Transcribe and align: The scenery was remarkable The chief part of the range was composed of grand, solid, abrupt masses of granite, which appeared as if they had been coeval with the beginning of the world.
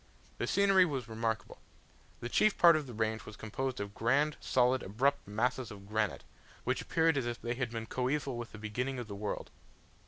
The 0.39 0.47
scenery 0.47 0.83
was 0.83 1.07
remarkable 1.07 1.59
The 2.21 2.27
chief 2.29 2.57
part 2.57 2.75
of 2.75 2.87
the 2.87 2.93
range 2.95 3.23
was 3.23 3.35
composed 3.37 3.79
of 3.79 3.93
grand, 3.93 4.35
solid, 4.39 4.81
abrupt 4.81 5.27
masses 5.27 5.69
of 5.69 5.87
granite, 5.87 6.23
which 6.63 6.81
appeared 6.81 7.17
as 7.17 7.27
if 7.27 7.39
they 7.39 7.53
had 7.53 7.69
been 7.69 7.85
coeval 7.85 8.35
with 8.35 8.51
the 8.51 8.57
beginning 8.57 8.97
of 8.97 9.07
the 9.07 9.13
world. 9.13 9.51